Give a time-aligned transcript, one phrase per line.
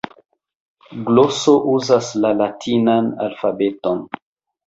[1.09, 4.01] Gloso uzas la latinan alfabeton.